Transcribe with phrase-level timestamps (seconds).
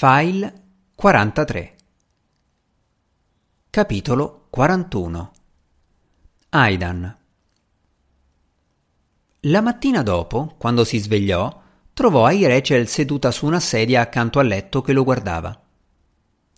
[0.00, 0.52] File
[0.94, 1.74] 43
[3.68, 5.32] Capitolo 41
[6.50, 7.16] Aidan
[9.40, 12.44] La mattina dopo, quando si svegliò, trovò Ai
[12.86, 15.60] seduta su una sedia accanto al letto che lo guardava.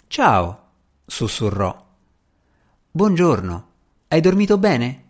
[0.06, 0.66] Ciao,
[1.06, 1.86] sussurrò.
[2.90, 3.68] Buongiorno.
[4.08, 5.04] Hai dormito bene?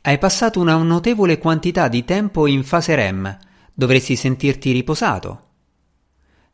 [0.00, 3.38] Hai passato una notevole quantità di tempo in fase REM.
[3.74, 5.45] Dovresti sentirti riposato.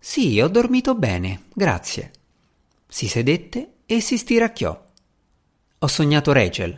[0.05, 2.11] Sì, ho dormito bene, grazie.
[2.89, 4.85] Si sedette e si stiracchiò.
[5.79, 6.77] Ho sognato Rachel.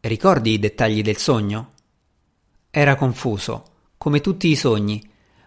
[0.00, 1.70] Ricordi i dettagli del sogno?
[2.70, 3.64] Era confuso,
[3.98, 5.00] come tutti i sogni,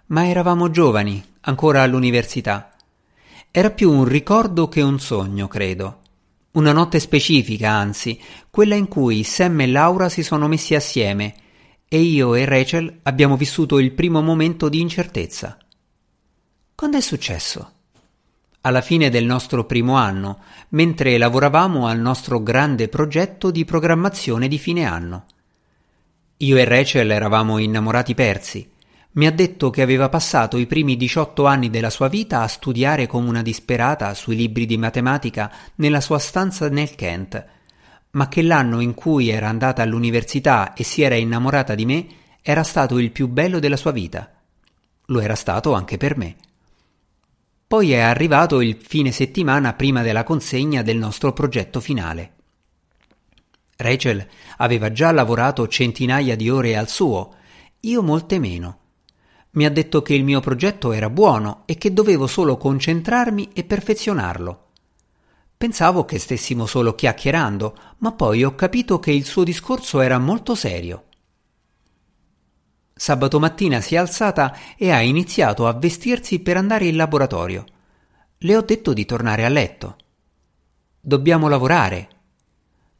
[0.07, 2.73] ma eravamo giovani, ancora all'università.
[3.51, 5.99] Era più un ricordo che un sogno, credo.
[6.51, 8.17] Una notte specifica, anzi,
[8.49, 11.35] quella in cui Sam e Laura si sono messi assieme
[11.90, 15.57] e io e Rachel abbiamo vissuto il primo momento di incertezza.
[16.75, 17.71] Quando successo?
[18.61, 24.57] Alla fine del nostro primo anno, mentre lavoravamo al nostro grande progetto di programmazione di
[24.57, 25.26] fine anno.
[26.37, 28.73] Io e Rachel eravamo innamorati persi
[29.15, 33.07] mi ha detto che aveva passato i primi 18 anni della sua vita a studiare
[33.07, 37.46] come una disperata sui libri di matematica nella sua stanza nel Kent,
[38.12, 42.07] ma che l'anno in cui era andata all'università e si era innamorata di me
[42.41, 44.29] era stato il più bello della sua vita.
[45.05, 46.35] Lo era stato anche per me.
[47.76, 52.35] Poi è arrivato il fine settimana prima della consegna del nostro progetto finale.
[53.76, 54.26] Rachel
[54.59, 57.34] aveva già lavorato centinaia di ore al suo,
[57.81, 58.77] io molte meno
[59.55, 63.65] mi ha detto che il mio progetto era buono e che dovevo solo concentrarmi e
[63.65, 64.68] perfezionarlo.
[65.57, 70.56] Pensavo che stessimo solo chiacchierando, ma poi ho capito che il suo discorso era molto
[70.56, 71.04] serio.
[72.97, 77.66] Sabato mattina si è alzata e ha iniziato a vestirsi per andare in laboratorio.
[78.38, 79.97] Le ho detto di tornare a letto.
[81.02, 82.07] Dobbiamo lavorare.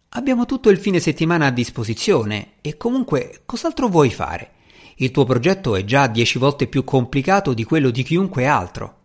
[0.10, 4.52] Abbiamo tutto il fine settimana a disposizione e comunque cos'altro vuoi fare?
[4.96, 9.03] Il tuo progetto è già dieci volte più complicato di quello di chiunque altro.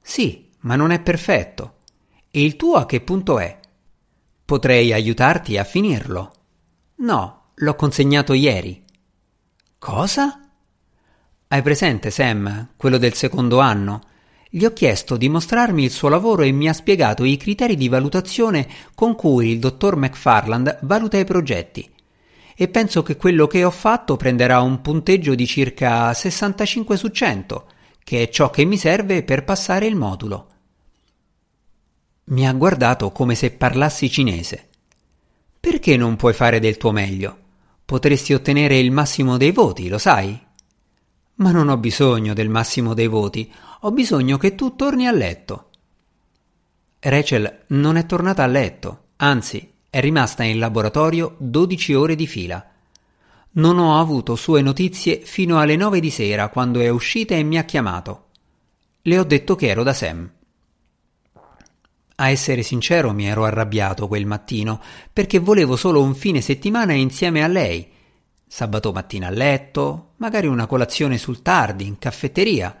[0.00, 1.74] Sì, ma non è perfetto.
[2.32, 3.60] E il tuo a che punto è?
[4.44, 6.32] Potrei aiutarti a finirlo.
[6.96, 8.88] No, l'ho consegnato ieri.
[9.80, 10.38] Cosa?
[11.48, 14.02] Hai presente Sam, quello del secondo anno?
[14.50, 17.88] Gli ho chiesto di mostrarmi il suo lavoro e mi ha spiegato i criteri di
[17.88, 21.90] valutazione con cui il dottor McFarland valuta i progetti
[22.54, 27.66] e penso che quello che ho fatto prenderà un punteggio di circa 65 su 100,
[28.04, 30.48] che è ciò che mi serve per passare il modulo.
[32.24, 34.68] Mi ha guardato come se parlassi cinese.
[35.58, 37.39] Perché non puoi fare del tuo meglio?
[37.90, 40.40] Potresti ottenere il massimo dei voti, lo sai?
[41.34, 45.70] Ma non ho bisogno del massimo dei voti, ho bisogno che tu torni a letto.
[47.00, 52.64] Rachel non è tornata a letto, anzi è rimasta in laboratorio 12 ore di fila.
[53.54, 57.58] Non ho avuto sue notizie fino alle 9 di sera quando è uscita e mi
[57.58, 58.26] ha chiamato.
[59.02, 60.30] Le ho detto che ero da Sam.
[62.20, 64.78] A essere sincero mi ero arrabbiato quel mattino
[65.10, 67.90] perché volevo solo un fine settimana insieme a lei.
[68.46, 72.76] Sabato mattina a letto, magari una colazione sul tardi, in caffetteria.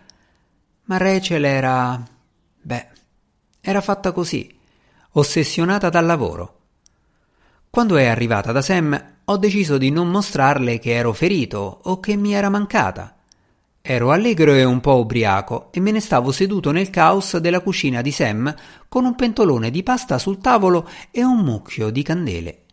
[0.84, 2.06] Ma Rachel era...
[2.60, 2.88] beh,
[3.62, 4.54] era fatta così,
[5.12, 6.58] ossessionata dal lavoro.
[7.70, 12.14] Quando è arrivata da Sam, ho deciso di non mostrarle che ero ferito o che
[12.14, 13.19] mi era mancata.
[13.82, 18.02] Ero allegro e un po' ubriaco e me ne stavo seduto nel caos della cucina
[18.02, 18.54] di Sam
[18.88, 22.64] con un pentolone di pasta sul tavolo e un mucchio di candele.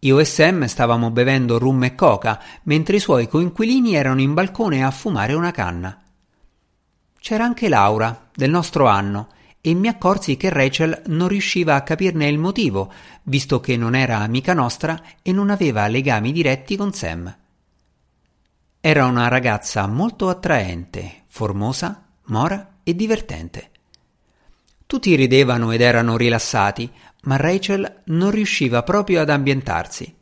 [0.00, 4.84] Io e Sam stavamo bevendo rum e coca mentre i suoi coinquilini erano in balcone
[4.84, 6.02] a fumare una canna.
[7.20, 9.28] C'era anche Laura, del nostro anno,
[9.60, 12.92] e mi accorsi che Rachel non riusciva a capirne il motivo,
[13.24, 17.34] visto che non era amica nostra e non aveva legami diretti con Sam.
[18.88, 23.70] Era una ragazza molto attraente, formosa, mora e divertente.
[24.86, 26.88] Tutti ridevano ed erano rilassati,
[27.22, 30.14] ma Rachel non riusciva proprio ad ambientarsi.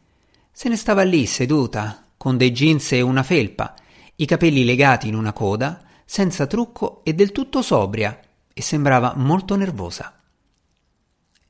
[0.51, 3.75] Se ne stava lì seduta, con dei jeans e una felpa,
[4.17, 8.19] i capelli legati in una coda, senza trucco e del tutto sobria,
[8.51, 10.19] e sembrava molto nervosa.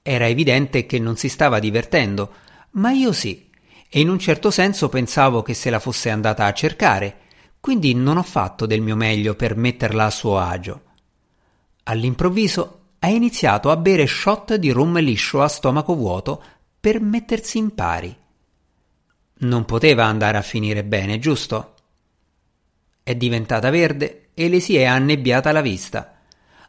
[0.03, 2.33] Era evidente che non si stava divertendo,
[2.71, 3.53] ma io sì,
[3.89, 7.19] e in un certo senso pensavo che se la fosse andata a cercare,
[7.61, 10.83] quindi non ho fatto del mio meglio per metterla a suo agio.
[11.85, 16.43] All'improvviso ha iniziato a bere shot di rum liscio a stomaco vuoto
[16.81, 18.15] per mettersi in pari.
[19.37, 21.75] Non poteva andare a finire bene, giusto?
[23.03, 26.19] È diventata verde e le si è annebbiata la vista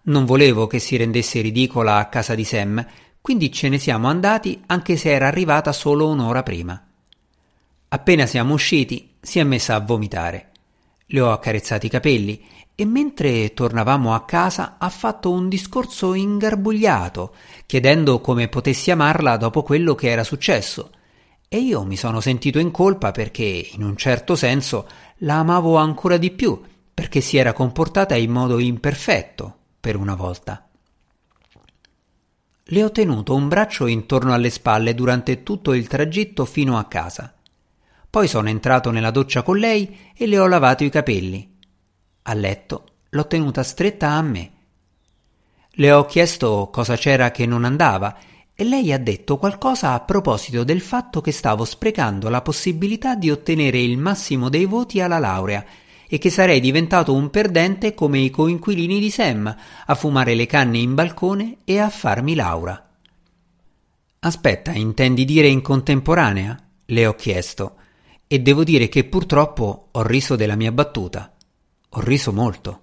[0.04, 2.86] Non volevo che si rendesse ridicola a casa di Sam,
[3.22, 6.85] quindi ce ne siamo andati anche se era arrivata solo un'ora prima.
[7.96, 10.52] Appena siamo usciti, si è messa a vomitare.
[11.06, 12.46] Le ho accarezzati i capelli
[12.76, 17.34] e mentre tornavamo a casa ha fatto un discorso ingarbugliato,
[17.66, 20.92] chiedendo come potessi amarla dopo quello che era successo.
[21.48, 24.90] E io mi sono sentito in colpa perché, in un certo senso,
[25.20, 26.62] la amavo ancora di più,
[26.94, 30.68] perché si era comportata in modo imperfetto, per una volta.
[32.62, 37.35] Le ho tenuto un braccio intorno alle spalle durante tutto il tragitto fino a casa.
[38.16, 41.54] Poi sono entrato nella doccia con lei e le ho lavato i capelli.
[42.22, 44.52] A letto l'ho tenuta stretta a me.
[45.72, 48.18] Le ho chiesto cosa c'era che non andava
[48.56, 53.30] e lei ha detto qualcosa a proposito del fatto che stavo sprecando la possibilità di
[53.30, 55.66] ottenere il massimo dei voti alla laurea
[56.08, 59.54] e che sarei diventato un perdente come i coinquilini di Sam,
[59.88, 62.92] a fumare le canne in balcone e a farmi Laura.
[64.20, 66.58] Aspetta, intendi dire in contemporanea?
[66.86, 67.78] le ho chiesto,
[68.36, 71.34] e devo dire che purtroppo ho riso della mia battuta.
[71.90, 72.82] Ho riso molto.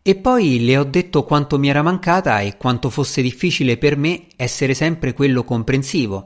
[0.00, 4.28] E poi le ho detto quanto mi era mancata e quanto fosse difficile per me
[4.36, 6.24] essere sempre quello comprensivo,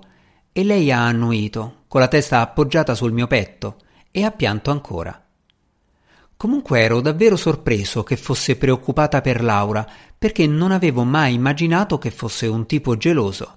[0.53, 3.77] e lei ha annuito, con la testa appoggiata sul mio petto,
[4.11, 5.19] e ha pianto ancora.
[6.37, 9.89] Comunque ero davvero sorpreso che fosse preoccupata per Laura,
[10.19, 13.57] perché non avevo mai immaginato che fosse un tipo geloso.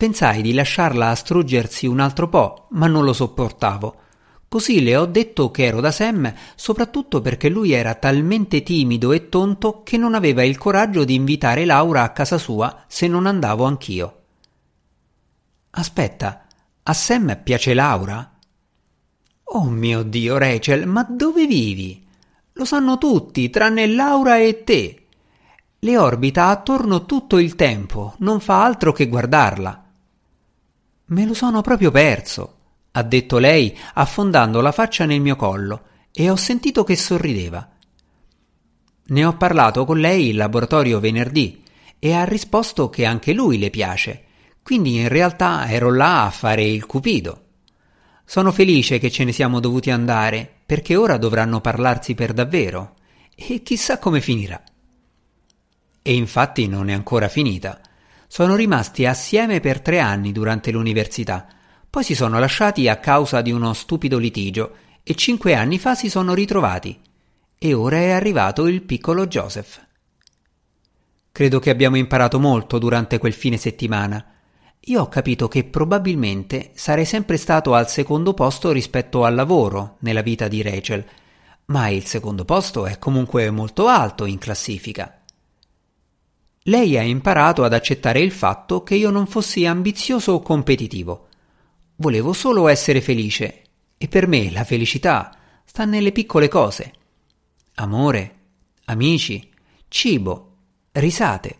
[0.00, 3.96] Pensai di lasciarla a struggersi un altro po', ma non lo sopportavo.
[4.48, 9.28] Così le ho detto che ero da Sam, soprattutto perché lui era talmente timido e
[9.28, 13.64] tonto che non aveva il coraggio di invitare Laura a casa sua se non andavo
[13.64, 14.22] anch'io.
[15.68, 16.46] Aspetta,
[16.82, 18.38] a Sam piace Laura?
[19.42, 22.02] Oh mio Dio, Rachel, ma dove vivi?
[22.54, 25.06] Lo sanno tutti, tranne Laura e te.
[25.78, 29.88] Le orbita attorno tutto il tempo, non fa altro che guardarla.
[31.10, 32.56] Me lo sono proprio perso,
[32.92, 37.68] ha detto lei, affondando la faccia nel mio collo, e ho sentito che sorrideva.
[39.06, 41.62] Ne ho parlato con lei in laboratorio venerdì
[41.98, 44.24] e ha risposto che anche lui le piace,
[44.62, 47.44] quindi in realtà ero là a fare il cupido.
[48.24, 52.94] Sono felice che ce ne siamo dovuti andare, perché ora dovranno parlarsi per davvero.
[53.34, 54.62] E chissà come finirà.
[56.02, 57.80] E infatti non è ancora finita.
[58.32, 61.48] Sono rimasti assieme per tre anni durante l'università,
[61.90, 66.08] poi si sono lasciati a causa di uno stupido litigio e cinque anni fa si
[66.08, 66.96] sono ritrovati.
[67.58, 69.84] E ora è arrivato il piccolo Joseph.
[71.32, 74.24] Credo che abbiamo imparato molto durante quel fine settimana
[74.84, 80.22] io ho capito che probabilmente sarei sempre stato al secondo posto rispetto al lavoro nella
[80.22, 81.04] vita di Rachel,
[81.66, 85.19] ma il secondo posto è comunque molto alto in classifica.
[86.64, 91.28] Lei ha imparato ad accettare il fatto che io non fossi ambizioso o competitivo.
[91.96, 93.62] Volevo solo essere felice
[93.96, 95.34] e per me la felicità
[95.64, 96.92] sta nelle piccole cose.
[97.76, 98.34] Amore,
[98.84, 99.48] amici,
[99.88, 100.56] cibo,
[100.92, 101.56] risate.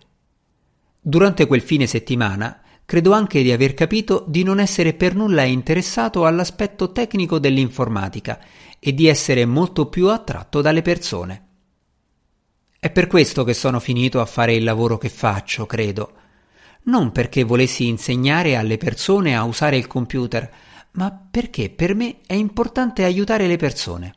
[1.01, 6.27] Durante quel fine settimana credo anche di aver capito di non essere per nulla interessato
[6.27, 8.39] all'aspetto tecnico dell'informatica
[8.79, 11.50] e di essere molto più attratto dalle persone.
[12.83, 16.15] È per questo che sono finito a fare il lavoro che faccio, credo.
[16.85, 20.51] Non perché volessi insegnare alle persone a usare il computer,
[20.93, 24.15] ma perché per me è importante aiutare le persone.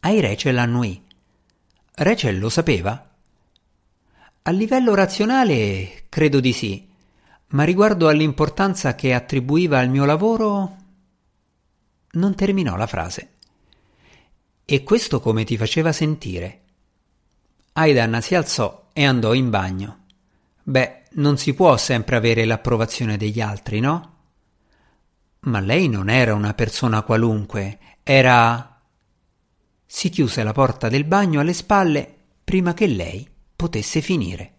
[0.00, 1.04] Ai Rachel annui.
[1.92, 3.10] Rachel lo sapeva?
[4.40, 6.88] A livello razionale credo di sì,
[7.48, 10.76] ma riguardo all'importanza che attribuiva al mio lavoro
[12.12, 13.35] non terminò la frase.
[14.68, 16.62] E questo come ti faceva sentire?
[17.74, 20.06] Aidan si alzò e andò in bagno.
[20.64, 24.14] Beh, non si può sempre avere l'approvazione degli altri, no?
[25.42, 28.82] Ma lei non era una persona qualunque, era...
[29.86, 34.55] Si chiuse la porta del bagno alle spalle prima che lei potesse finire.